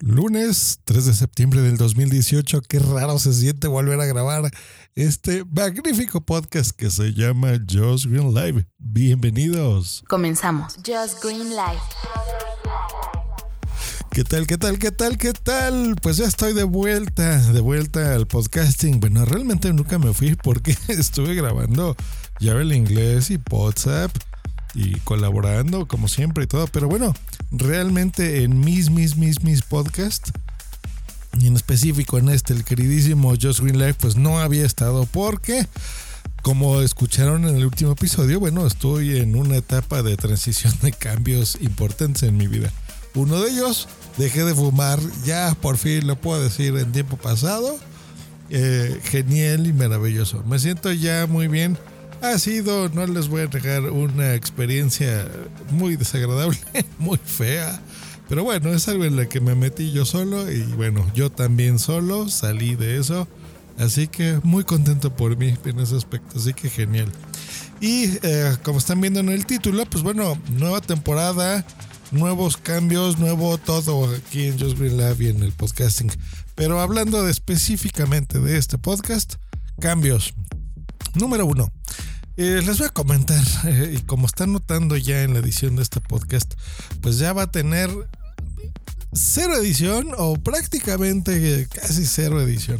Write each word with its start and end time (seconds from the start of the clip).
Lunes 0.00 0.80
3 0.84 1.06
de 1.06 1.14
septiembre 1.14 1.62
del 1.62 1.78
2018, 1.78 2.60
qué 2.68 2.78
raro 2.78 3.18
se 3.18 3.32
siente 3.32 3.66
volver 3.66 3.98
a 3.98 4.04
grabar 4.04 4.50
este 4.94 5.44
magnífico 5.46 6.20
podcast 6.20 6.72
que 6.72 6.90
se 6.90 7.14
llama 7.14 7.52
Just 7.68 8.04
Green 8.04 8.34
Live. 8.34 8.66
Bienvenidos. 8.76 10.04
Comenzamos. 10.06 10.74
Just 10.76 11.22
Green 11.24 11.48
Live. 11.48 11.80
¿Qué 14.10 14.24
tal, 14.24 14.46
qué 14.46 14.58
tal, 14.58 14.78
qué 14.78 14.92
tal, 14.92 15.16
qué 15.16 15.32
tal? 15.32 15.96
Pues 16.02 16.18
ya 16.18 16.26
estoy 16.26 16.52
de 16.52 16.64
vuelta, 16.64 17.38
de 17.52 17.60
vuelta 17.60 18.14
al 18.14 18.26
podcasting. 18.26 19.00
Bueno, 19.00 19.24
realmente 19.24 19.72
nunca 19.72 19.98
me 19.98 20.12
fui 20.12 20.34
porque 20.34 20.76
estuve 20.88 21.34
grabando 21.34 21.96
ya 22.38 22.52
el 22.52 22.74
inglés 22.74 23.30
y 23.30 23.40
WhatsApp 23.50 24.14
y 24.76 25.00
colaborando 25.00 25.88
como 25.88 26.06
siempre 26.06 26.44
y 26.44 26.46
todo. 26.46 26.66
Pero 26.68 26.86
bueno, 26.86 27.14
realmente 27.50 28.42
en 28.44 28.60
mis, 28.60 28.90
mis, 28.90 29.16
mis, 29.16 29.42
mis 29.42 29.62
podcasts 29.62 30.30
y 31.40 31.46
en 31.46 31.56
específico 31.56 32.18
en 32.18 32.28
este, 32.28 32.52
el 32.52 32.64
queridísimo 32.64 33.34
Just 33.40 33.60
Green 33.60 33.78
Life, 33.78 33.96
pues 34.00 34.16
no 34.16 34.38
había 34.38 34.66
estado 34.66 35.06
porque, 35.06 35.66
como 36.42 36.80
escucharon 36.82 37.48
en 37.48 37.56
el 37.56 37.64
último 37.64 37.92
episodio, 37.92 38.38
bueno, 38.38 38.66
estoy 38.66 39.18
en 39.18 39.34
una 39.34 39.56
etapa 39.56 40.02
de 40.02 40.16
transición 40.16 40.74
de 40.82 40.92
cambios 40.92 41.58
importantes 41.60 42.22
en 42.22 42.36
mi 42.36 42.46
vida. 42.46 42.70
Uno 43.14 43.40
de 43.40 43.50
ellos, 43.50 43.88
dejé 44.18 44.44
de 44.44 44.54
fumar, 44.54 45.00
ya 45.24 45.56
por 45.60 45.78
fin 45.78 46.06
lo 46.06 46.16
puedo 46.16 46.42
decir 46.42 46.76
en 46.76 46.92
tiempo 46.92 47.16
pasado. 47.16 47.78
Eh, 48.48 49.00
genial 49.02 49.66
y 49.66 49.72
maravilloso. 49.72 50.44
Me 50.44 50.60
siento 50.60 50.92
ya 50.92 51.26
muy 51.26 51.48
bien 51.48 51.76
ha 52.22 52.38
sido, 52.38 52.88
no 52.88 53.06
les 53.06 53.28
voy 53.28 53.42
a 53.42 53.46
negar, 53.46 53.90
una 53.90 54.34
experiencia 54.34 55.28
muy 55.70 55.96
desagradable, 55.96 56.58
muy 56.98 57.18
fea. 57.18 57.80
Pero 58.28 58.42
bueno, 58.42 58.72
es 58.72 58.88
algo 58.88 59.04
en 59.04 59.16
la 59.16 59.28
que 59.28 59.40
me 59.40 59.54
metí 59.54 59.92
yo 59.92 60.04
solo 60.04 60.50
y 60.50 60.62
bueno, 60.72 61.06
yo 61.14 61.30
también 61.30 61.78
solo 61.78 62.28
salí 62.28 62.74
de 62.74 62.98
eso. 62.98 63.28
Así 63.78 64.08
que 64.08 64.40
muy 64.42 64.64
contento 64.64 65.14
por 65.14 65.36
mí 65.36 65.54
en 65.64 65.80
ese 65.80 65.96
aspecto, 65.96 66.38
así 66.38 66.54
que 66.54 66.70
genial. 66.70 67.12
Y 67.80 68.06
eh, 68.22 68.56
como 68.62 68.78
están 68.78 69.00
viendo 69.00 69.20
en 69.20 69.28
el 69.28 69.44
título, 69.44 69.84
pues 69.84 70.02
bueno, 70.02 70.38
nueva 70.48 70.80
temporada, 70.80 71.64
nuevos 72.10 72.56
cambios, 72.56 73.18
nuevo 73.18 73.58
todo 73.58 74.12
aquí 74.14 74.46
en 74.46 74.58
Just 74.58 74.78
Green 74.78 74.96
Lab 74.96 75.20
y 75.20 75.28
en 75.28 75.42
el 75.42 75.52
podcasting. 75.52 76.10
Pero 76.54 76.80
hablando 76.80 77.28
específicamente 77.28 78.40
de 78.40 78.56
este 78.56 78.78
podcast, 78.78 79.34
cambios. 79.78 80.32
Número 81.14 81.44
uno, 81.46 81.70
eh, 82.36 82.62
les 82.64 82.78
voy 82.78 82.86
a 82.86 82.90
comentar, 82.90 83.42
eh, 83.64 83.96
y 83.98 84.02
como 84.02 84.26
están 84.26 84.52
notando 84.52 84.96
ya 84.96 85.22
en 85.22 85.34
la 85.34 85.40
edición 85.40 85.76
de 85.76 85.82
este 85.82 86.00
podcast, 86.00 86.52
pues 87.00 87.18
ya 87.18 87.32
va 87.32 87.42
a 87.42 87.50
tener 87.50 87.90
cero 89.12 89.56
edición 89.56 90.08
o 90.18 90.36
prácticamente 90.36 91.66
casi 91.68 92.04
cero 92.06 92.40
edición. 92.40 92.78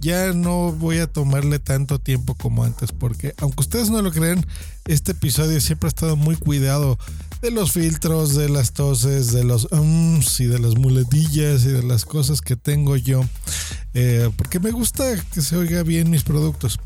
Ya 0.00 0.32
no 0.32 0.72
voy 0.72 0.98
a 0.98 1.06
tomarle 1.06 1.58
tanto 1.58 1.98
tiempo 1.98 2.34
como 2.34 2.64
antes 2.64 2.92
porque 2.92 3.34
aunque 3.38 3.60
ustedes 3.60 3.90
no 3.90 4.00
lo 4.00 4.12
creen, 4.12 4.46
este 4.86 5.12
episodio 5.12 5.60
siempre 5.60 5.88
ha 5.88 5.90
estado 5.90 6.16
muy 6.16 6.36
cuidado 6.36 6.98
de 7.42 7.50
los 7.50 7.72
filtros, 7.72 8.34
de 8.34 8.48
las 8.48 8.72
toses, 8.72 9.32
de 9.32 9.44
los 9.44 9.68
ums 9.72 10.40
y 10.40 10.46
de 10.46 10.58
las 10.58 10.76
muletillas 10.76 11.64
y 11.64 11.68
de 11.68 11.82
las 11.82 12.04
cosas 12.04 12.40
que 12.40 12.56
tengo 12.56 12.96
yo. 12.96 13.24
Eh, 13.94 14.30
porque 14.36 14.60
me 14.60 14.70
gusta 14.70 15.04
que 15.32 15.40
se 15.40 15.56
oiga 15.56 15.82
bien 15.82 16.10
mis 16.10 16.22
productos. 16.22 16.78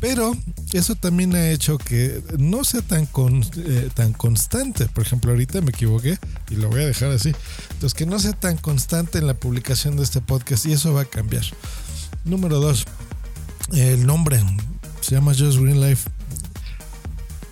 Pero 0.00 0.36
eso 0.72 0.94
también 0.94 1.34
ha 1.34 1.50
hecho 1.50 1.78
que 1.78 2.22
no 2.38 2.62
sea 2.64 2.82
tan, 2.82 3.08
eh, 3.56 3.90
tan 3.94 4.12
constante. 4.12 4.86
Por 4.86 5.04
ejemplo, 5.04 5.32
ahorita 5.32 5.60
me 5.60 5.70
equivoqué 5.70 6.18
y 6.50 6.56
lo 6.56 6.68
voy 6.68 6.82
a 6.82 6.86
dejar 6.86 7.10
así. 7.10 7.32
Entonces, 7.72 7.94
que 7.94 8.06
no 8.06 8.18
sea 8.18 8.32
tan 8.32 8.56
constante 8.56 9.18
en 9.18 9.26
la 9.26 9.34
publicación 9.34 9.96
de 9.96 10.04
este 10.04 10.20
podcast 10.20 10.66
y 10.66 10.72
eso 10.72 10.92
va 10.92 11.02
a 11.02 11.04
cambiar. 11.04 11.44
Número 12.24 12.60
dos, 12.60 12.84
el 13.72 14.06
nombre 14.06 14.40
se 15.00 15.14
llama 15.14 15.32
Just 15.34 15.58
Green 15.58 15.80
Life 15.80 16.08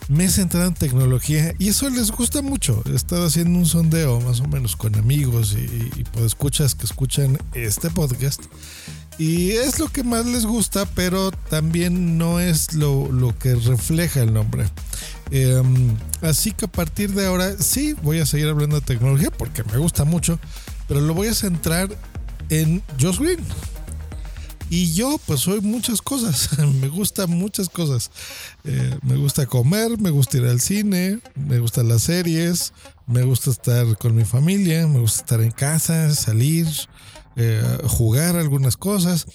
me 0.08 0.24
he 0.24 0.28
centrado 0.28 0.68
en 0.68 0.74
tecnología 0.74 1.54
y 1.58 1.68
eso 1.68 1.88
les 1.90 2.10
gusta 2.10 2.42
mucho. 2.42 2.82
He 2.86 2.94
estado 2.94 3.26
haciendo 3.26 3.58
un 3.58 3.66
sondeo 3.66 4.20
más 4.20 4.40
o 4.40 4.48
menos 4.48 4.76
con 4.76 4.94
amigos 4.96 5.56
y, 5.58 6.04
pues 6.12 6.26
escuchas 6.26 6.74
que 6.74 6.84
escuchan 6.84 7.38
este 7.54 7.90
podcast. 7.90 8.42
Y 9.18 9.52
es 9.52 9.78
lo 9.78 9.88
que 9.88 10.04
más 10.04 10.26
les 10.26 10.44
gusta, 10.44 10.84
pero 10.84 11.30
también 11.32 12.18
no 12.18 12.38
es 12.38 12.74
lo, 12.74 13.34
que 13.38 13.54
refleja 13.54 14.22
el 14.22 14.32
nombre. 14.32 14.66
Em, 15.30 15.96
así 16.22 16.52
que 16.52 16.66
a 16.66 16.68
partir 16.68 17.12
de 17.12 17.26
ahora 17.26 17.56
sí 17.58 17.94
voy 18.02 18.20
a 18.20 18.26
seguir 18.26 18.48
hablando 18.48 18.76
de 18.76 18.86
tecnología 18.86 19.30
porque 19.30 19.64
me 19.64 19.78
gusta 19.78 20.04
mucho, 20.04 20.38
pero 20.86 21.00
lo 21.00 21.14
voy 21.14 21.28
a 21.28 21.34
centrar 21.34 21.88
en 22.50 22.82
Josh 23.00 23.18
Green. 23.18 23.40
Y 24.68 24.94
yo 24.94 25.18
pues 25.26 25.40
soy 25.40 25.60
muchas 25.60 26.02
cosas, 26.02 26.58
me 26.80 26.88
gustan 26.88 27.30
muchas 27.30 27.68
cosas. 27.68 28.10
Eh, 28.64 28.98
me 29.02 29.16
gusta 29.16 29.46
comer, 29.46 29.98
me 29.98 30.10
gusta 30.10 30.38
ir 30.38 30.44
al 30.44 30.60
cine, 30.60 31.20
me 31.34 31.58
gustan 31.60 31.88
las 31.88 32.02
series, 32.02 32.72
me 33.06 33.22
gusta 33.22 33.50
estar 33.50 33.96
con 33.98 34.16
mi 34.16 34.24
familia, 34.24 34.86
me 34.86 34.98
gusta 34.98 35.20
estar 35.20 35.40
en 35.40 35.52
casa, 35.52 36.12
salir, 36.14 36.66
eh, 37.36 37.62
jugar 37.88 38.36
algunas 38.36 38.76
cosas. 38.76 39.26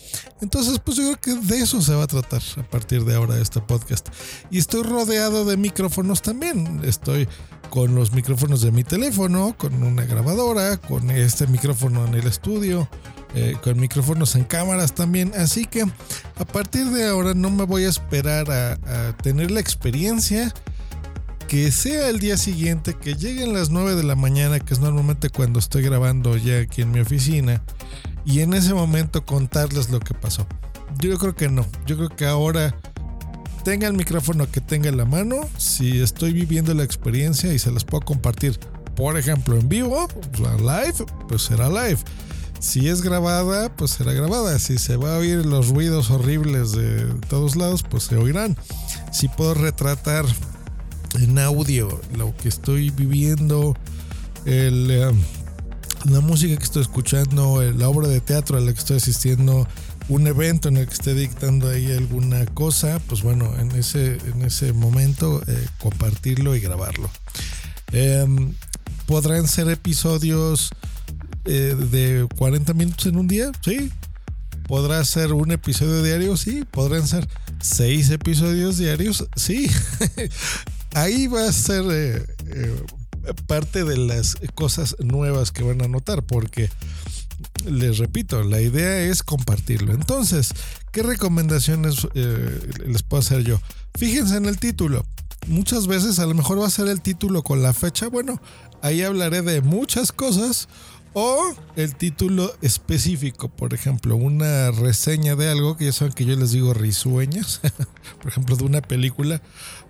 Entonces 0.41 0.79
pues 0.83 0.97
yo 0.97 1.03
creo 1.03 1.39
que 1.39 1.47
de 1.47 1.61
eso 1.61 1.81
se 1.81 1.93
va 1.93 2.03
a 2.03 2.07
tratar 2.07 2.41
a 2.57 2.63
partir 2.63 3.05
de 3.05 3.15
ahora 3.15 3.39
este 3.39 3.61
podcast. 3.61 4.07
Y 4.49 4.57
estoy 4.57 4.83
rodeado 4.83 5.45
de 5.45 5.57
micrófonos 5.57 6.21
también. 6.21 6.81
Estoy 6.83 7.27
con 7.69 7.95
los 7.95 8.11
micrófonos 8.11 8.61
de 8.61 8.71
mi 8.71 8.83
teléfono, 8.83 9.55
con 9.57 9.81
una 9.83 10.03
grabadora, 10.05 10.77
con 10.77 11.09
este 11.11 11.47
micrófono 11.47 12.05
en 12.05 12.15
el 12.15 12.27
estudio 12.27 12.89
eh, 13.33 13.55
con 13.63 13.79
micrófonos 13.79 14.35
en 14.35 14.43
cámaras 14.43 14.93
también. 14.93 15.31
Así 15.37 15.65
que 15.65 15.83
a 15.83 16.45
partir 16.45 16.87
de 16.87 17.07
ahora 17.07 17.33
no 17.33 17.49
me 17.49 17.63
voy 17.63 17.85
a 17.85 17.89
esperar 17.89 18.51
a, 18.51 18.77
tener 19.23 19.51
la 19.51 19.61
experiencia 19.61 20.53
que 21.51 21.69
sea 21.73 22.07
el 22.07 22.19
día 22.19 22.37
siguiente, 22.37 22.93
que 22.93 23.15
lleguen 23.15 23.51
las 23.51 23.71
9 23.71 23.97
de 23.97 24.03
la 24.03 24.15
mañana, 24.15 24.61
que 24.61 24.73
es 24.73 24.79
normalmente 24.79 25.29
cuando 25.29 25.59
estoy 25.59 25.83
grabando 25.83 26.37
ya 26.37 26.59
aquí 26.59 26.81
en 26.81 26.93
mi 26.93 27.01
oficina, 27.01 27.61
y 28.23 28.39
en 28.39 28.53
ese 28.53 28.73
momento 28.73 29.25
contarles 29.25 29.89
lo 29.89 29.99
que 29.99 30.13
pasó. 30.13 30.47
Yo 30.99 31.17
creo 31.17 31.35
que 31.35 31.49
no, 31.49 31.65
yo 31.85 31.97
creo 31.97 32.07
que 32.07 32.25
ahora 32.25 32.73
tenga 33.65 33.89
el 33.89 33.95
micrófono 33.95 34.49
que 34.49 34.61
tenga 34.61 34.87
en 34.87 34.95
la 34.95 35.03
mano, 35.03 35.41
si 35.57 36.01
estoy 36.01 36.31
viviendo 36.31 36.73
la 36.73 36.85
experiencia 36.85 37.53
y 37.53 37.59
se 37.59 37.69
las 37.69 37.83
puedo 37.83 38.05
compartir, 38.05 38.57
por 38.95 39.17
ejemplo, 39.17 39.57
en 39.57 39.67
vivo, 39.67 40.07
live, 40.37 41.05
pues 41.27 41.41
será 41.41 41.67
live. 41.67 41.99
Si 42.61 42.87
es 42.87 43.01
grabada, 43.01 43.75
pues 43.75 43.91
será 43.91 44.13
grabada. 44.13 44.57
Si 44.57 44.77
se 44.77 44.95
va 44.95 45.15
a 45.15 45.17
oír 45.17 45.45
los 45.45 45.67
ruidos 45.67 46.11
horribles 46.11 46.71
de 46.71 47.07
todos 47.27 47.57
lados, 47.57 47.83
pues 47.83 48.03
se 48.03 48.15
oirán. 48.15 48.55
Si 49.11 49.27
puedo 49.27 49.53
retratar 49.53 50.25
en 51.15 51.39
audio 51.39 52.01
lo 52.15 52.35
que 52.37 52.49
estoy 52.49 52.89
viviendo, 52.89 53.75
eh, 54.45 55.11
la 56.05 56.19
música 56.21 56.57
que 56.57 56.63
estoy 56.63 56.81
escuchando, 56.81 57.61
la 57.73 57.89
obra 57.89 58.07
de 58.07 58.21
teatro 58.21 58.57
a 58.57 58.61
la 58.61 58.73
que 58.73 58.79
estoy 58.79 58.97
asistiendo, 58.97 59.67
un 60.09 60.27
evento 60.27 60.67
en 60.69 60.77
el 60.77 60.87
que 60.87 60.93
esté 60.93 61.13
dictando 61.13 61.69
ahí 61.69 61.91
alguna 61.91 62.45
cosa, 62.45 62.99
pues 63.07 63.21
bueno, 63.21 63.53
en 63.59 63.71
ese, 63.71 64.17
en 64.33 64.41
ese 64.41 64.73
momento 64.73 65.41
eh, 65.47 65.67
compartirlo 65.79 66.55
y 66.55 66.59
grabarlo. 66.59 67.09
Em, 67.91 68.53
podrán 69.05 69.47
ser 69.47 69.69
episodios 69.69 70.71
eh, 71.45 71.75
de 71.91 72.27
40 72.37 72.73
minutos 72.73 73.05
en 73.05 73.17
un 73.17 73.27
día, 73.27 73.51
sí. 73.63 73.91
¿Podrá 74.67 75.03
ser 75.03 75.33
un 75.33 75.51
episodio 75.51 76.01
diario? 76.01 76.37
Sí. 76.37 76.63
¿Podrán 76.71 77.05
ser 77.05 77.27
seis 77.61 78.09
episodios 78.09 78.77
diarios? 78.77 79.27
Sí. 79.35 79.69
Ahí 80.93 81.27
va 81.27 81.47
a 81.47 81.51
ser 81.51 81.83
eh, 81.89 82.25
eh, 82.47 82.83
parte 83.47 83.83
de 83.83 83.97
las 83.97 84.37
cosas 84.55 84.95
nuevas 84.99 85.51
que 85.51 85.63
van 85.63 85.81
a 85.81 85.87
notar, 85.87 86.23
porque 86.23 86.69
les 87.65 87.97
repito, 87.97 88.43
la 88.43 88.61
idea 88.61 89.01
es 89.01 89.23
compartirlo. 89.23 89.93
Entonces, 89.93 90.53
¿qué 90.91 91.03
recomendaciones 91.03 92.07
les 92.13 93.03
puedo 93.03 93.21
hacer 93.21 93.43
yo? 93.43 93.59
Fíjense 93.97 94.37
en 94.37 94.45
el 94.45 94.57
título. 94.57 95.05
Muchas 95.47 95.87
veces 95.87 96.19
a 96.19 96.25
lo 96.25 96.35
mejor 96.35 96.61
va 96.61 96.67
a 96.67 96.71
ser 96.71 96.87
el 96.87 97.01
título 97.01 97.41
con 97.41 97.63
la 97.63 97.73
fecha. 97.73 98.07
Bueno, 98.07 98.39
ahí 98.81 99.01
hablaré 99.01 99.41
de 99.41 99.61
muchas 99.61 100.11
cosas 100.11 100.67
O 101.13 101.53
el 101.75 101.95
título 101.95 102.53
específico, 102.61 103.49
por 103.49 103.73
ejemplo, 103.73 104.15
una 104.15 104.71
reseña 104.71 105.35
de 105.35 105.49
algo 105.49 105.75
que 105.75 105.85
ya 105.85 105.91
saben 105.91 106.13
que 106.13 106.23
yo 106.23 106.37
les 106.37 106.51
digo 106.51 106.73
risueñas, 106.73 107.59
por 108.21 108.31
ejemplo, 108.31 108.55
de 108.55 108.63
una 108.63 108.81
película. 108.81 109.41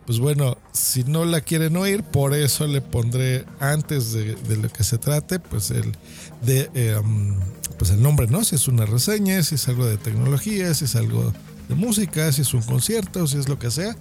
Pues 0.07 0.17
bueno, 0.17 0.57
si 0.71 1.03
no 1.03 1.25
la 1.25 1.41
quieren 1.41 1.77
oír, 1.77 2.01
por 2.01 2.33
eso 2.33 2.65
le 2.65 2.81
pondré 2.81 3.45
antes 3.59 4.13
de, 4.13 4.35
lo 4.57 4.69
que 4.69 4.83
se 4.83 4.97
trate, 4.97 5.39
pues 5.39 5.69
el 5.69 5.95
de 6.41 6.71
em, 6.73 7.37
pues 7.77 7.91
el 7.91 8.01
nombre, 8.01 8.25
¿no? 8.25 8.43
Si 8.43 8.55
es 8.55 8.67
una 8.67 8.87
reseña, 8.87 9.43
si 9.43 9.55
es 9.55 9.67
algo 9.67 9.85
de 9.85 9.97
tecnología, 9.97 10.73
si 10.73 10.85
es 10.85 10.95
algo 10.95 11.31
de 11.69 11.75
música, 11.75 12.31
si 12.31 12.41
es 12.41 12.53
un 12.55 12.63
concierto, 12.63 13.27
si 13.27 13.37
es 13.37 13.47
lo 13.47 13.59
que 13.59 13.69
sea, 13.69 13.95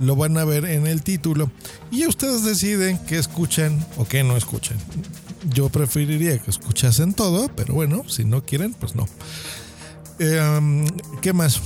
lo 0.00 0.16
van 0.16 0.38
a 0.38 0.46
ver 0.46 0.64
en 0.64 0.86
el 0.86 1.02
título. 1.02 1.50
Y 1.90 2.06
ustedes 2.06 2.42
deciden 2.42 2.98
qué 3.06 3.18
escuchan 3.18 3.86
o 3.98 4.06
qué 4.06 4.24
no 4.24 4.38
escuchan 4.38 4.78
yo 5.50 5.68
preferiría 5.68 6.38
que 6.38 6.50
escuchasen 6.50 7.14
todo, 7.14 7.48
pero 7.54 7.74
bueno, 7.74 8.02
si 8.08 8.24
no 8.24 8.44
quieren, 8.44 8.74
pues 8.74 8.94
no. 8.94 9.06
Em, 10.18 10.86
¿Qué 11.20 11.32
más? 11.32 11.60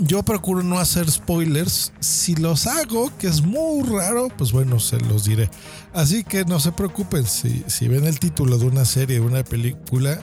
Yo 0.00 0.22
procuro 0.24 0.62
no 0.62 0.78
hacer 0.78 1.08
spoilers. 1.10 1.92
Si 2.00 2.34
los 2.34 2.66
hago, 2.66 3.12
que 3.18 3.28
es 3.28 3.42
muy 3.42 3.88
raro, 3.88 4.28
pues 4.36 4.50
bueno, 4.50 4.80
se 4.80 4.98
los 4.98 5.24
diré. 5.24 5.48
Así 5.92 6.24
que 6.24 6.44
no 6.44 6.58
se 6.58 6.72
preocupen. 6.72 7.24
Si, 7.26 7.62
si 7.68 7.86
ven 7.86 8.04
el 8.04 8.18
título 8.18 8.58
de 8.58 8.66
una 8.66 8.84
serie, 8.84 9.20
de 9.20 9.24
una 9.24 9.44
película, 9.44 10.20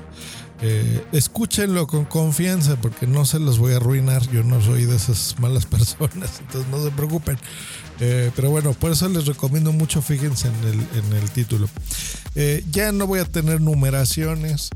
eh, 0.64 1.04
escúchenlo 1.12 1.88
con 1.88 2.06
confianza 2.06 2.76
porque 2.76 3.08
no 3.08 3.26
se 3.26 3.40
los 3.40 3.58
voy 3.58 3.74
a 3.74 3.78
arruinar. 3.78 4.22
Yo 4.30 4.44
no 4.44 4.62
soy 4.62 4.86
de 4.86 4.96
esas 4.96 5.36
malas 5.40 5.66
personas, 5.68 6.40
entonces 6.40 6.70
no 6.70 6.84
se 6.84 6.92
preocupen. 6.92 7.38
Eh, 8.00 8.32
pero 8.36 8.50
bueno, 8.50 8.74
por 8.74 8.92
eso 8.92 9.08
les 9.10 9.26
recomiendo 9.26 9.72
mucho, 9.72 10.02
fíjense 10.02 10.48
en 10.48 11.14
el, 11.14 11.30
título. 11.32 11.68
Eh, 12.36 12.64
ya 12.72 12.92
no 12.92 13.08
voy 13.08 13.20
a 13.20 13.26
tener 13.26 13.62
numeraciones. 13.62 14.70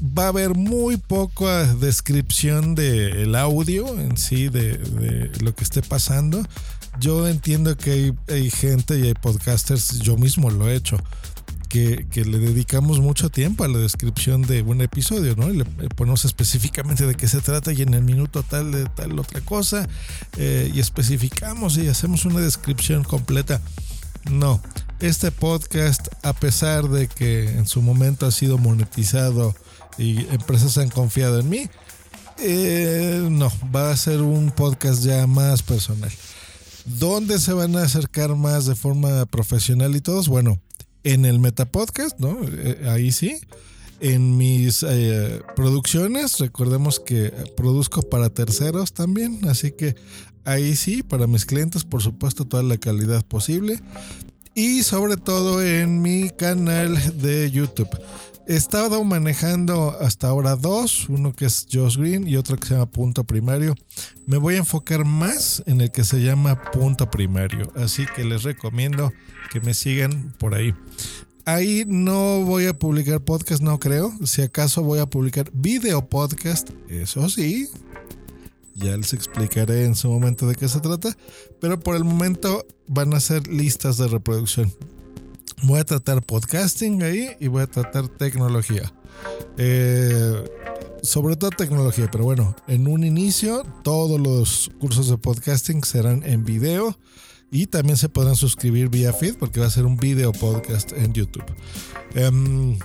Va 0.00 0.26
a 0.26 0.28
haber 0.28 0.54
muy 0.54 0.96
poca 0.96 1.64
descripción 1.74 2.74
del 2.74 3.34
audio 3.34 3.98
en 3.98 4.16
sí, 4.16 4.48
de, 4.48 5.30
lo 5.40 5.54
que 5.54 5.64
esté 5.64 5.82
pasando. 5.82 6.42
Yo 7.00 7.26
entiendo 7.26 7.76
que 7.76 7.90
hay, 7.90 8.14
hay 8.28 8.50
gente 8.50 8.98
y 8.98 9.08
hay 9.08 9.14
podcasters, 9.14 9.98
yo 9.98 10.16
mismo 10.16 10.50
lo 10.50 10.68
he 10.68 10.76
hecho, 10.76 10.98
que, 11.68 12.06
le 12.24 12.38
dedicamos 12.38 13.00
mucho 13.00 13.30
tiempo 13.30 13.64
a 13.64 13.68
la 13.68 13.78
descripción 13.78 14.42
de 14.42 14.62
un 14.62 14.80
episodio, 14.80 15.36
¿no? 15.36 15.48
le, 15.50 15.64
ponemos 15.64 16.24
específicamente 16.24 17.06
de 17.06 17.14
qué 17.14 17.28
se 17.28 17.40
trata 17.40 17.72
y 17.72 17.82
en 17.82 17.94
el 17.94 18.02
minuto 18.02 18.42
tal 18.42 18.72
de 18.72 18.86
tal 18.86 19.18
otra 19.18 19.40
cosa 19.40 19.88
eh, 20.36 20.70
y 20.74 20.80
especificamos 20.80 21.76
y 21.76 21.88
hacemos 21.88 22.24
una 22.24 22.40
descripción 22.40 23.04
completa. 23.04 23.60
No, 24.30 24.60
este 25.00 25.30
podcast, 25.30 26.08
a 26.22 26.32
pesar 26.32 26.88
de 26.88 27.08
que 27.08 27.50
en 27.50 27.66
su 27.66 27.82
momento 27.82 28.26
ha 28.26 28.32
sido 28.32 28.58
monetizado 28.58 29.54
y 29.96 30.26
empresas 30.32 30.76
han 30.78 30.90
confiado 30.90 31.40
en 31.40 31.48
mí, 31.48 31.70
eh, 32.38 33.26
no, 33.30 33.50
va 33.74 33.90
a 33.90 33.96
ser 33.96 34.20
un 34.20 34.50
podcast 34.50 35.02
ya 35.02 35.26
más 35.26 35.62
personal. 35.62 36.10
¿Dónde 36.84 37.38
se 37.38 37.52
van 37.52 37.76
a 37.76 37.82
acercar 37.82 38.34
más 38.34 38.66
de 38.66 38.74
forma 38.74 39.26
profesional 39.26 39.94
y 39.94 40.00
todos? 40.00 40.28
Bueno, 40.28 40.58
en 41.04 41.24
el 41.24 41.38
Metapodcast, 41.38 42.18
¿no? 42.18 42.38
Eh, 42.44 42.86
ahí 42.88 43.12
sí. 43.12 43.36
En 44.00 44.36
mis 44.36 44.84
eh, 44.88 45.40
producciones, 45.56 46.38
recordemos 46.38 47.00
que 47.00 47.32
produzco 47.56 48.02
para 48.02 48.30
terceros 48.30 48.92
también, 48.92 49.40
así 49.48 49.72
que 49.72 49.96
ahí 50.44 50.76
sí, 50.76 51.02
para 51.02 51.26
mis 51.26 51.44
clientes, 51.44 51.82
por 51.82 52.02
supuesto, 52.02 52.44
toda 52.44 52.62
la 52.62 52.78
calidad 52.78 53.24
posible. 53.24 53.80
Y 54.54 54.82
sobre 54.82 55.16
todo 55.16 55.62
en 55.62 56.00
mi 56.00 56.30
canal 56.30 57.20
de 57.20 57.50
YouTube. 57.50 57.88
He 58.48 58.56
estado 58.56 59.04
manejando 59.04 59.94
hasta 60.00 60.28
ahora 60.28 60.56
dos, 60.56 61.10
uno 61.10 61.34
que 61.34 61.44
es 61.44 61.66
Josh 61.70 61.98
Green 61.98 62.26
y 62.26 62.38
otro 62.38 62.56
que 62.56 62.66
se 62.66 62.72
llama 62.72 62.90
Punto 62.90 63.24
Primario. 63.24 63.74
Me 64.24 64.38
voy 64.38 64.54
a 64.54 64.58
enfocar 64.58 65.04
más 65.04 65.62
en 65.66 65.82
el 65.82 65.90
que 65.90 66.02
se 66.02 66.22
llama 66.22 66.70
Punto 66.72 67.10
Primario, 67.10 67.70
así 67.76 68.06
que 68.16 68.24
les 68.24 68.44
recomiendo 68.44 69.12
que 69.52 69.60
me 69.60 69.74
sigan 69.74 70.34
por 70.38 70.54
ahí. 70.54 70.74
Ahí 71.44 71.84
no 71.86 72.42
voy 72.46 72.64
a 72.64 72.72
publicar 72.72 73.20
podcast, 73.20 73.60
no 73.60 73.78
creo. 73.78 74.14
Si 74.24 74.40
acaso 74.40 74.82
voy 74.82 75.00
a 75.00 75.04
publicar 75.04 75.50
video 75.52 76.08
podcast, 76.08 76.70
eso 76.88 77.28
sí. 77.28 77.68
Ya 78.74 78.96
les 78.96 79.12
explicaré 79.12 79.84
en 79.84 79.94
su 79.94 80.08
momento 80.08 80.46
de 80.46 80.54
qué 80.54 80.68
se 80.68 80.80
trata. 80.80 81.14
Pero 81.60 81.78
por 81.78 81.96
el 81.96 82.04
momento 82.04 82.64
van 82.86 83.12
a 83.12 83.20
ser 83.20 83.46
listas 83.46 83.98
de 83.98 84.08
reproducción. 84.08 84.72
Voy 85.62 85.80
a 85.80 85.84
tratar 85.84 86.22
podcasting 86.22 87.02
ahí 87.02 87.30
y 87.40 87.48
voy 87.48 87.62
a 87.62 87.66
tratar 87.66 88.08
tecnología. 88.08 88.92
Eh, 89.56 90.44
sobre 91.02 91.36
todo 91.36 91.50
tecnología, 91.50 92.08
pero 92.10 92.24
bueno, 92.24 92.54
en 92.68 92.86
un 92.86 93.04
inicio 93.04 93.64
todos 93.82 94.20
los 94.20 94.70
cursos 94.78 95.08
de 95.08 95.18
podcasting 95.18 95.82
serán 95.82 96.22
en 96.24 96.44
video 96.44 96.96
y 97.50 97.66
también 97.66 97.96
se 97.96 98.08
podrán 98.08 98.36
suscribir 98.36 98.88
vía 98.88 99.12
feed 99.12 99.36
porque 99.36 99.58
va 99.58 99.66
a 99.66 99.70
ser 99.70 99.86
un 99.86 99.96
video 99.96 100.32
podcast 100.32 100.92
en 100.92 101.12
YouTube. 101.12 101.44
Em, 102.14 102.78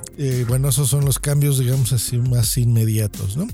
bueno, 0.48 0.70
esos 0.70 0.90
son 0.90 1.06
los 1.06 1.20
cambios, 1.20 1.60
digamos 1.60 1.92
así, 1.94 2.18
más 2.18 2.58
inmediatos, 2.58 3.38
¿no? 3.38 3.48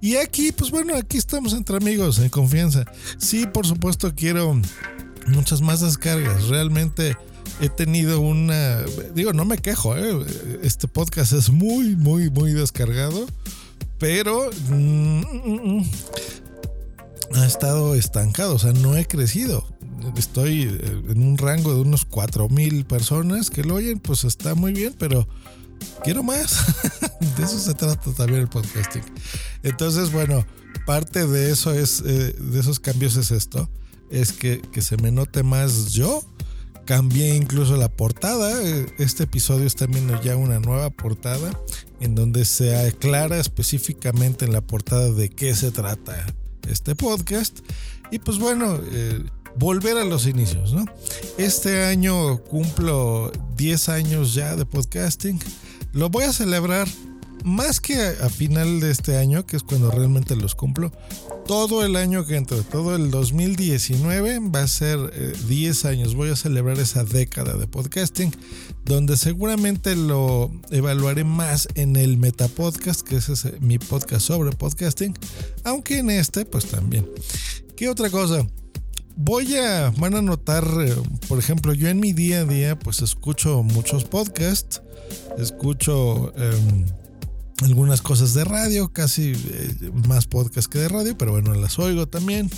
Y 0.00 0.16
aquí, 0.16 0.52
pues 0.52 0.70
bueno, 0.70 0.96
aquí 0.96 1.18
estamos 1.18 1.52
entre 1.52 1.76
amigos, 1.76 2.18
en 2.18 2.28
confianza. 2.28 2.84
Sí, 3.18 3.46
por 3.46 3.66
supuesto, 3.66 4.14
quiero 4.14 4.60
muchas 5.26 5.60
más 5.60 5.80
descargas. 5.80 6.48
Realmente 6.48 7.16
he 7.60 7.68
tenido 7.68 8.20
una, 8.20 8.82
digo, 9.14 9.32
no 9.32 9.44
me 9.44 9.58
quejo, 9.58 9.96
¿eh? 9.96 10.24
este 10.62 10.86
podcast 10.86 11.32
es 11.32 11.50
muy, 11.50 11.96
muy, 11.96 12.30
muy 12.30 12.52
descargado, 12.52 13.26
pero 13.98 14.50
mm, 14.70 15.82
ha 17.34 17.46
estado 17.46 17.94
estancado, 17.94 18.54
o 18.54 18.58
sea, 18.58 18.72
no 18.72 18.96
he 18.96 19.06
crecido. 19.06 19.66
Estoy 20.16 20.62
en 21.08 21.22
un 21.22 21.36
rango 21.36 21.74
de 21.74 21.80
unos 21.80 22.04
4000 22.04 22.84
personas 22.84 23.50
que 23.50 23.64
lo 23.64 23.74
oyen, 23.74 23.98
pues 23.98 24.24
está 24.24 24.54
muy 24.54 24.72
bien, 24.72 24.94
pero 24.96 25.28
quiero 26.04 26.22
más. 26.22 26.64
de 27.36 27.42
eso 27.42 27.58
se 27.58 27.74
trata 27.74 28.12
también 28.12 28.42
el 28.42 28.48
podcasting. 28.48 29.02
Entonces, 29.64 30.12
bueno, 30.12 30.46
parte 30.86 31.26
de 31.26 31.50
eso 31.50 31.74
es, 31.74 32.02
eh, 32.06 32.34
de 32.38 32.60
esos 32.60 32.78
cambios 32.78 33.16
es 33.16 33.32
esto, 33.32 33.68
es 34.10 34.32
que, 34.32 34.62
que 34.72 34.80
se 34.80 34.96
me 34.96 35.10
note 35.10 35.42
más 35.42 35.92
yo 35.92 36.22
Cambié 36.88 37.36
incluso 37.36 37.76
la 37.76 37.90
portada. 37.90 38.62
Este 38.96 39.24
episodio 39.24 39.66
está 39.66 39.84
viendo 39.84 40.18
ya 40.22 40.36
una 40.36 40.58
nueva 40.58 40.88
portada 40.88 41.50
en 42.00 42.14
donde 42.14 42.46
se 42.46 42.78
aclara 42.78 43.38
específicamente 43.38 44.46
en 44.46 44.54
la 44.54 44.62
portada 44.62 45.12
de 45.12 45.28
qué 45.28 45.54
se 45.54 45.70
trata 45.70 46.24
este 46.66 46.94
podcast. 46.94 47.58
Y 48.10 48.20
pues 48.20 48.38
bueno, 48.38 48.80
eh, 48.90 49.22
volver 49.56 49.98
a 49.98 50.04
los 50.04 50.26
inicios, 50.26 50.72
¿no? 50.72 50.86
Este 51.36 51.84
año 51.84 52.42
cumplo 52.44 53.32
10 53.58 53.90
años 53.90 54.32
ya 54.32 54.56
de 54.56 54.64
podcasting. 54.64 55.38
Lo 55.92 56.08
voy 56.08 56.24
a 56.24 56.32
celebrar 56.32 56.88
más 57.44 57.80
que 57.80 57.98
a, 57.98 58.30
final 58.30 58.80
de 58.80 58.92
este 58.92 59.18
año, 59.18 59.44
que 59.44 59.56
es 59.56 59.62
cuando 59.62 59.90
realmente 59.90 60.36
los 60.36 60.54
cumplo, 60.54 60.90
todo 61.48 61.82
el 61.82 61.96
año 61.96 62.26
que 62.26 62.36
entra, 62.36 62.58
todo 62.62 62.94
el 62.94 63.10
2019 63.10 64.38
va 64.54 64.60
a 64.60 64.68
ser 64.68 64.98
10 65.46 65.84
eh, 65.84 65.88
años. 65.88 66.14
Voy 66.14 66.28
a 66.28 66.36
celebrar 66.36 66.78
esa 66.78 67.04
década 67.04 67.56
de 67.56 67.66
podcasting, 67.66 68.32
donde 68.84 69.16
seguramente 69.16 69.96
lo 69.96 70.52
evaluaré 70.70 71.24
más 71.24 71.66
en 71.74 71.96
el 71.96 72.18
Metapodcast, 72.18 73.00
que 73.00 73.16
ese 73.16 73.32
es 73.32 73.46
eh, 73.46 73.54
mi 73.60 73.78
podcast 73.78 74.26
sobre 74.26 74.52
podcasting, 74.52 75.14
aunque 75.64 76.00
en 76.00 76.10
este, 76.10 76.44
pues 76.44 76.66
también. 76.66 77.08
¿Qué 77.76 77.88
otra 77.88 78.10
cosa? 78.10 78.46
Voy 79.16 79.56
a, 79.56 79.90
van 79.96 80.16
a 80.16 80.22
notar, 80.22 80.68
eh, 80.82 80.94
por 81.28 81.38
ejemplo, 81.38 81.72
yo 81.72 81.88
en 81.88 81.98
mi 81.98 82.12
día 82.12 82.40
a 82.40 82.44
día, 82.44 82.78
pues 82.78 83.00
escucho 83.00 83.62
muchos 83.62 84.04
podcasts, 84.04 84.82
escucho... 85.38 86.30
Em, 86.36 86.84
algunas 87.62 88.02
cosas 88.02 88.34
de 88.34 88.44
radio, 88.44 88.92
casi 88.92 89.32
eh, 89.34 89.90
más 90.06 90.26
podcast 90.26 90.70
que 90.70 90.78
de 90.78 90.88
radio, 90.88 91.16
pero 91.16 91.32
bueno, 91.32 91.54
las 91.54 91.78
oigo 91.78 92.06
también. 92.06 92.50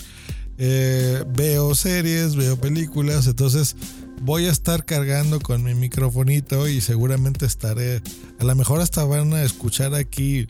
Eh, 0.59 1.25
veo 1.35 1.75
series, 1.75 2.37
veo 2.37 2.61
películas, 2.61 3.27
entonces 3.27 3.77
voy 4.21 4.45
a 4.45 4.51
estar 4.51 4.85
cargando 4.85 5.41
con 5.41 5.63
mi 5.63 5.75
microfonito 5.75 6.69
y 6.69 6.83
seguramente 6.83 7.47
estaré, 7.47 8.03
a 8.39 8.45
lo 8.45 8.55
mejor 8.55 8.81
hasta 8.81 9.03
van 9.05 9.33
a 9.33 9.43
escuchar 9.43 9.95
aquí 9.95 10.47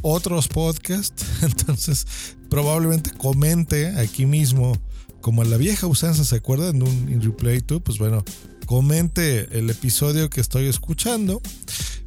otros 0.00 0.48
podcasts, 0.48 1.26
entonces 1.42 2.06
probablemente 2.48 3.10
comente 3.10 3.88
aquí 3.98 4.24
mismo, 4.24 4.72
como 5.20 5.44
la 5.44 5.58
vieja 5.58 5.86
usanza, 5.86 6.24
¿se 6.24 6.36
acuerdan 6.36 6.78
de 6.78 6.84
un 6.86 7.08
In 7.10 7.20
Replay 7.20 7.60
2? 7.60 7.82
Pues 7.82 7.98
bueno, 7.98 8.24
comente 8.64 9.58
el 9.58 9.68
episodio 9.68 10.30
que 10.30 10.40
estoy 10.40 10.66
escuchando 10.66 11.42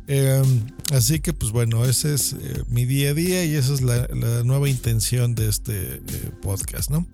Em, 0.07 0.67
así 0.93 1.19
que 1.19 1.33
pues 1.33 1.51
bueno, 1.51 1.83
ese 1.85 2.13
es 2.13 2.33
eh, 2.33 2.63
mi 2.69 2.85
día 2.85 3.09
a 3.09 3.13
día 3.13 3.43
y 3.43 3.55
esa 3.55 3.73
es 3.73 3.81
la, 3.81 4.07
nueva 4.43 4.69
intención 4.69 5.33
de 5.33 5.49
este 5.49 5.95
eh, 5.95 6.01
podcast, 6.41 6.91
¿no? 6.91 7.07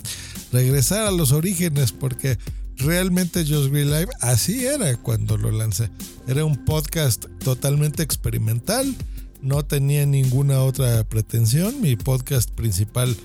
Regresar 0.51 1.07
a 1.07 1.12
los 1.12 1.31
orígenes 1.31 1.93
porque 1.93 2.38
realmente 2.77 3.45
Just 3.45 3.71
Green 3.71 3.91
Live 3.91 4.10
así 4.19 4.65
era 4.65 4.95
cuando 4.98 5.38
lo 5.38 5.51
lancé. 5.51 5.89
Era 6.27 6.43
un 6.43 6.65
podcast 6.65 7.25
totalmente 7.39 8.03
experimental, 8.03 8.93
no 9.41 9.63
tenía 9.63 10.05
ninguna 10.05 10.62
otra 10.62 11.03
pretensión. 11.03 11.81
Mi 11.81 11.95
podcast 11.95 12.51
principal 12.51 13.15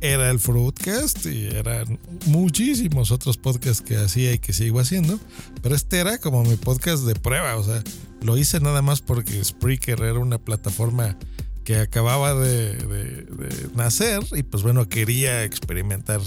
era 0.00 0.30
el 0.30 0.38
Fruitcast 0.38 1.26
y 1.26 1.46
eran 1.46 1.98
muchísimos 2.26 3.10
otros 3.10 3.38
podcasts 3.38 3.82
que 3.82 3.96
hacía 3.96 4.32
y 4.32 4.38
que 4.38 4.52
sigo 4.52 4.80
haciendo. 4.80 5.18
Pero 5.62 5.74
este 5.74 5.98
era 5.98 6.18
como 6.18 6.44
mi 6.44 6.56
podcast 6.56 7.04
de 7.04 7.14
prueba, 7.14 7.56
o 7.56 7.64
sea, 7.64 7.82
lo 8.24 8.38
hice 8.38 8.58
nada 8.58 8.82
más 8.82 9.02
porque 9.02 9.44
Spreaker 9.44 10.00
era 10.00 10.18
una 10.18 10.38
plataforma 10.38 11.16
que 11.64 11.76
acababa 11.76 12.34
de, 12.34 13.26
nacer 13.74 14.22
y 14.32 14.42
pues 14.42 14.62
bueno, 14.62 14.88
quería 14.88 15.44
experimentar. 15.44 16.20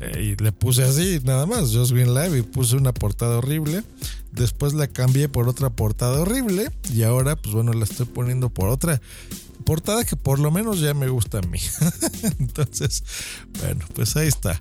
Eh, 0.00 0.36
y 0.36 0.42
le 0.42 0.52
puse 0.52 0.82
así, 0.82 1.20
nada 1.24 1.46
más, 1.46 1.74
Just 1.74 1.92
Green 1.92 2.14
Live 2.14 2.38
y 2.38 2.42
puse 2.42 2.76
una 2.76 2.92
portada 2.92 3.38
horrible. 3.38 3.82
Después 4.32 4.74
la 4.74 4.86
cambié 4.86 5.28
por 5.28 5.48
otra 5.48 5.70
portada 5.70 6.20
horrible 6.20 6.70
y 6.92 7.02
ahora 7.02 7.36
pues 7.36 7.54
bueno, 7.54 7.72
la 7.72 7.84
estoy 7.84 8.06
poniendo 8.06 8.48
por 8.48 8.68
otra 8.68 9.00
portada 9.64 10.04
que 10.04 10.16
por 10.16 10.38
lo 10.38 10.50
menos 10.50 10.80
ya 10.80 10.94
me 10.94 11.08
gusta 11.08 11.38
a 11.38 11.42
mí. 11.42 11.58
Entonces, 12.38 13.02
bueno, 13.60 13.84
pues 13.94 14.16
ahí 14.16 14.28
está. 14.28 14.60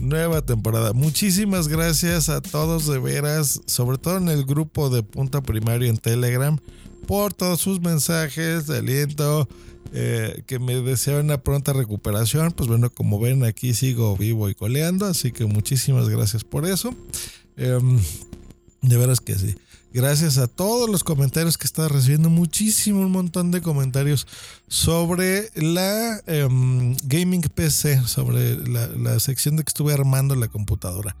Nueva 0.00 0.40
temporada. 0.40 0.94
Muchísimas 0.94 1.68
gracias 1.68 2.30
a 2.30 2.40
todos 2.40 2.86
de 2.86 2.98
veras, 2.98 3.60
sobre 3.66 3.98
todo 3.98 4.16
en 4.16 4.28
el 4.28 4.44
grupo 4.46 4.88
de 4.88 5.02
Punta 5.02 5.42
Primario 5.42 5.90
en 5.90 5.98
Telegram 5.98 6.58
por 7.06 7.34
todos 7.34 7.60
sus 7.60 7.80
mensajes 7.80 8.66
de 8.66 8.78
aliento, 8.78 9.46
eh, 9.92 10.42
que 10.46 10.58
me 10.58 10.80
desean 10.80 11.26
una 11.26 11.42
pronta 11.42 11.72
recuperación. 11.74 12.52
Pues 12.52 12.68
bueno, 12.68 12.88
como 12.88 13.20
ven, 13.20 13.44
aquí 13.44 13.74
sigo 13.74 14.16
vivo 14.16 14.48
y 14.48 14.54
coleando, 14.54 15.06
así 15.06 15.32
que 15.32 15.44
muchísimas 15.44 16.08
gracias 16.08 16.44
por 16.44 16.66
eso. 16.66 16.94
Em, 17.56 17.98
de 18.80 18.96
veras 18.96 19.20
que 19.20 19.34
sí. 19.34 19.54
Gracias 19.92 20.38
a 20.38 20.46
todos 20.46 20.88
los 20.88 21.02
comentarios 21.02 21.58
que 21.58 21.66
estaba 21.66 21.88
recibiendo, 21.88 22.30
muchísimo, 22.30 23.00
un 23.00 23.10
montón 23.10 23.50
de 23.50 23.60
comentarios 23.60 24.26
sobre 24.68 25.50
la 25.54 26.20
em, 26.26 26.96
gaming 27.04 27.42
PC, 27.42 28.06
sobre 28.06 28.56
la, 28.68 28.86
la 28.86 29.18
sección 29.18 29.56
de 29.56 29.64
que 29.64 29.70
estuve 29.70 29.92
armando 29.92 30.36
la 30.36 30.46
computadora. 30.46 31.16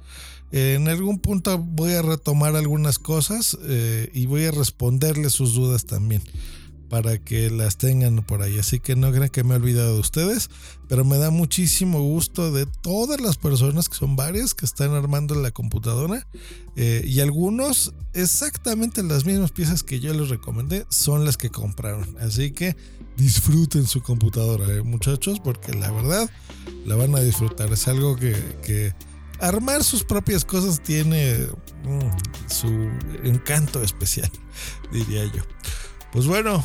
En 0.52 0.88
algún 0.88 1.18
punto 1.18 1.58
voy 1.58 1.92
a 1.92 2.02
retomar 2.02 2.54
algunas 2.56 2.98
cosas 2.98 3.58
eh, 3.64 4.10
y 4.14 4.26
voy 4.26 4.44
a 4.44 4.50
responderles 4.50 5.32
sus 5.32 5.54
dudas 5.54 5.84
también 5.84 6.22
para 6.90 7.18
que 7.18 7.48
las 7.50 7.78
tengan 7.78 8.16
por 8.16 8.42
ahí. 8.42 8.58
Así 8.58 8.80
que 8.80 8.96
no 8.96 9.10
crean 9.12 9.30
que 9.30 9.44
me 9.44 9.54
he 9.54 9.56
olvidado 9.56 9.94
de 9.94 10.00
ustedes, 10.00 10.50
pero 10.88 11.04
me 11.04 11.16
da 11.16 11.30
muchísimo 11.30 12.02
gusto 12.02 12.52
de 12.52 12.66
todas 12.66 13.20
las 13.20 13.38
personas, 13.38 13.88
que 13.88 13.96
son 13.96 14.16
varias, 14.16 14.54
que 14.54 14.66
están 14.66 14.90
armando 14.90 15.34
la 15.36 15.52
computadora. 15.52 16.26
Eh, 16.76 17.02
y 17.06 17.20
algunos, 17.20 17.94
exactamente 18.12 19.02
las 19.02 19.24
mismas 19.24 19.52
piezas 19.52 19.82
que 19.82 20.00
yo 20.00 20.12
les 20.12 20.28
recomendé, 20.28 20.84
son 20.90 21.24
las 21.24 21.36
que 21.36 21.48
compraron. 21.48 22.16
Así 22.20 22.50
que 22.50 22.76
disfruten 23.16 23.86
su 23.86 24.02
computadora, 24.02 24.66
eh, 24.74 24.82
muchachos, 24.82 25.40
porque 25.40 25.72
la 25.72 25.90
verdad 25.92 26.28
la 26.84 26.96
van 26.96 27.14
a 27.14 27.20
disfrutar. 27.20 27.72
Es 27.72 27.86
algo 27.86 28.16
que 28.16 28.92
armar 29.38 29.84
sus 29.84 30.04
propias 30.04 30.44
cosas 30.44 30.82
tiene 30.82 31.46
mm, 31.84 32.50
su 32.50 32.90
encanto 33.24 33.82
especial, 33.82 34.30
diría 34.92 35.24
yo. 35.24 35.42
Pues 36.12 36.26
bueno, 36.26 36.64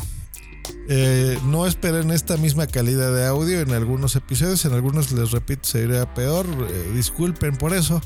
eh, 0.88 1.40
no 1.46 1.66
esperen 1.66 2.12
esta 2.12 2.38
misma 2.38 2.68
calidad 2.68 3.14
de 3.14 3.26
audio 3.26 3.60
en 3.62 3.72
algunos 3.72 4.16
episodios, 4.16 4.66
en 4.66 4.74
algunos 4.74 5.12
les 5.12 5.32
repito 5.32 5.68
sería 5.68 6.14
peor, 6.14 6.46
eh, 6.70 6.92
disculpen 6.94 7.56
por 7.56 7.74
eso. 7.74 8.02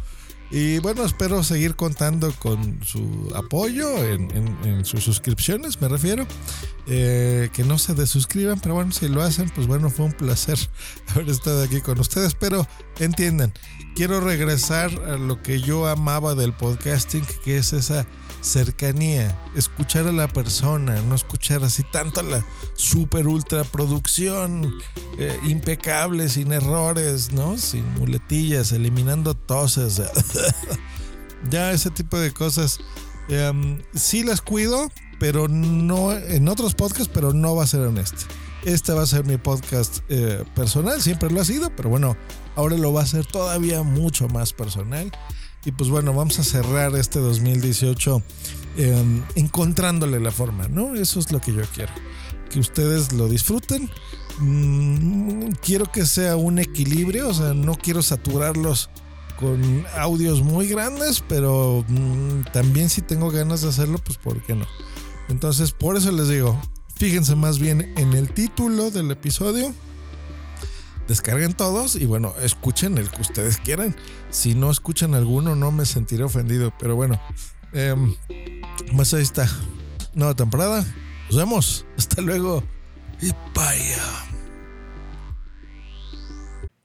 Y 0.52 0.80
bueno, 0.80 1.06
espero 1.06 1.44
seguir 1.44 1.76
contando 1.76 2.34
con 2.40 2.80
su 2.84 3.32
apoyo 3.36 4.04
en, 4.04 4.84
sus 4.84 5.04
suscripciones, 5.04 5.80
me 5.82 5.88
refiero. 5.88 6.26
Eh, 6.92 7.50
que 7.54 7.64
no 7.64 7.78
se 7.78 7.94
desuscriban, 7.94 8.60
pero 8.60 8.74
bueno, 8.74 8.92
si 8.92 9.08
lo 9.08 9.22
hacen, 9.22 9.52
pues 9.52 9.68
bueno, 9.68 9.92
fue 9.92 10.06
un 10.06 10.14
placer 10.14 10.58
haber 11.08 11.30
estado 11.30 11.62
aquí 11.62 11.82
con 11.82 12.00
ustedes. 12.00 12.34
Pero 12.34 12.66
entiendan, 12.98 13.54
quiero 13.96 14.22
regresar 14.22 14.90
a 15.06 15.18
lo 15.18 15.44
que 15.44 15.62
yo 15.62 15.88
amaba 15.88 16.34
del 16.34 16.54
podcasting, 16.54 17.26
que 17.44 17.58
es 17.58 17.74
esa 17.74 18.08
cercanía, 18.42 19.38
escuchar 19.56 20.08
a 20.08 20.12
la 20.12 20.28
persona, 20.28 21.02
no 21.02 21.16
escuchar 21.16 21.64
así 21.64 21.84
tanto 21.84 22.22
la 22.22 22.46
super 22.76 23.28
ultra 23.28 23.64
producción 23.64 24.74
eh, 25.18 25.38
impecable, 25.44 26.30
sin 26.30 26.52
errores, 26.54 27.32
¿no? 27.34 27.58
Sin 27.58 27.88
muletillas, 27.96 28.72
eliminando 28.72 29.36
toses. 29.36 30.02
ya 31.50 31.72
ese 31.72 31.90
tipo 31.90 32.20
de 32.20 32.32
cosas. 32.32 32.80
Em, 33.30 33.82
sí 33.94 34.24
las 34.24 34.42
cuido, 34.42 34.90
pero 35.20 35.48
no 35.48 36.12
en 36.12 36.48
otros 36.48 36.74
podcasts, 36.74 37.12
pero 37.14 37.34
no 37.34 37.56
va 37.56 37.64
a 37.64 37.68
ser 37.68 37.82
en 37.82 37.98
este. 37.98 38.26
Este 38.64 38.92
va 38.92 39.04
a 39.04 39.08
ser 39.08 39.26
mi 39.26 39.38
podcast 39.38 40.00
eh, 40.10 40.44
personal, 40.56 41.02
siempre 41.02 41.32
lo 41.32 41.40
ha 41.40 41.46
sido, 41.46 41.74
pero 41.76 41.90
bueno, 41.90 42.18
ahora 42.56 42.76
lo 42.76 42.92
va 42.92 43.04
a 43.04 43.06
ser 43.06 43.26
todavía 43.26 43.84
mucho 43.84 44.28
más 44.28 44.52
personal. 44.52 45.12
Y 45.66 45.72
pues 45.72 45.90
bueno, 45.90 46.14
vamos 46.14 46.40
a 46.40 46.44
cerrar 46.44 46.96
este 46.96 47.20
2018 47.20 48.24
em, 48.78 49.24
encontrándole 49.36 50.20
la 50.20 50.32
forma, 50.32 50.68
¿no? 50.68 50.96
Eso 50.96 51.20
es 51.20 51.32
lo 51.32 51.42
que 51.42 51.54
yo 51.54 51.64
quiero. 51.74 51.92
Que 52.50 52.60
ustedes 52.60 53.12
lo 53.14 53.28
disfruten. 53.28 53.90
Mm, 54.40 55.52
quiero 55.62 55.86
que 55.92 56.06
sea 56.06 56.38
un 56.38 56.60
equilibrio, 56.60 57.28
o 57.30 57.34
sea, 57.34 57.54
no 57.54 57.76
quiero 57.76 58.02
saturarlos 58.02 58.90
con 59.40 59.86
audios 59.98 60.42
muy 60.42 60.68
grandes, 60.68 61.24
pero 61.28 61.86
mm, 61.88 62.52
también 62.52 62.90
si 62.90 63.02
tengo 63.02 63.32
ganas 63.32 63.62
de 63.62 63.70
hacerlo, 63.70 64.00
pues 64.04 64.18
¿por 64.18 64.42
qué 64.44 64.56
no? 64.56 64.66
Entonces, 65.30 65.72
por 65.72 65.96
eso 65.96 66.12
les 66.12 66.28
digo, 66.28 66.60
fíjense 66.96 67.36
más 67.36 67.60
bien 67.60 67.94
en 67.98 68.14
el 68.14 68.34
título 68.34 68.92
del 68.92 69.12
episodio 69.12 69.74
descarguen 71.10 71.54
todos 71.54 71.96
y 71.96 72.06
bueno, 72.06 72.34
escuchen 72.42 72.98
el 72.98 73.10
que 73.10 73.22
ustedes 73.22 73.58
quieran. 73.58 73.96
Si 74.30 74.54
no 74.54 74.72
escuchan 74.72 75.16
alguno, 75.16 75.56
no 75.56 75.72
me 75.72 75.86
sentiré 75.86 76.24
ofendido. 76.24 76.72
Pero 76.80 76.96
bueno, 76.96 77.20
eh, 77.74 77.96
pues 78.96 79.14
ahí 79.14 79.24
está. 79.24 79.50
Nueva 80.14 80.36
temporada. 80.36 80.86
Nos 81.30 81.38
vemos. 81.38 81.86
Hasta 81.98 82.22
luego. 82.22 82.64
Y 83.22 83.32
vaya. 83.54 84.29